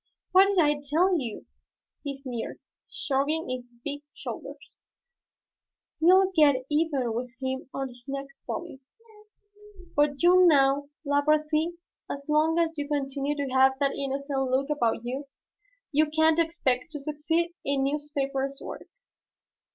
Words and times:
"What 0.31 0.47
did 0.47 0.57
I 0.57 0.81
tell 0.83 1.15
you?" 1.19 1.45
he 2.01 2.17
sneered, 2.17 2.59
shrugging 2.89 3.47
his 3.47 3.71
big 3.83 4.01
shoulders. 4.15 4.57
"We'll 5.99 6.31
get 6.35 6.65
even 6.71 7.13
with 7.13 7.29
him 7.39 7.69
on 7.71 7.89
his 7.89 8.05
next 8.07 8.41
volume. 8.47 8.79
But 9.95 10.23
you 10.23 10.47
know, 10.47 10.89
Labarthe, 11.05 11.77
as 12.09 12.25
long 12.27 12.57
as 12.57 12.75
you 12.79 12.87
continue 12.87 13.35
to 13.35 13.53
have 13.53 13.77
that 13.77 13.93
innocent 13.95 14.49
look 14.49 14.71
about 14.71 15.05
you, 15.05 15.27
you 15.91 16.09
can't 16.09 16.39
expect 16.39 16.89
to 16.93 16.99
succeed 16.99 17.53
in 17.63 17.83
newspaper 17.83 18.49
work." 18.59 18.87